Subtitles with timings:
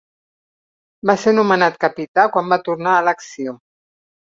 [1.09, 3.57] Va ser nomenat capità quan va tornar a l'acció.